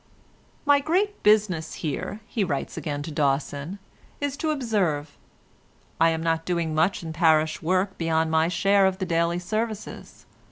[0.65, 3.77] "My great business here," he writes again to Dawson,
[4.19, 5.15] "is to observe.
[5.99, 10.25] I am not doing much in parish work beyond my share of the daily services.